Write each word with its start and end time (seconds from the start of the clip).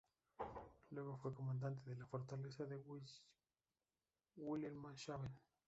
Luego 0.89 1.15
fue 1.17 1.35
Comandante 1.35 1.87
de 1.91 1.95
la 1.95 2.07
Fortaleza 2.07 2.65
de 2.65 2.75
Wilhelmshaven. 4.35 5.31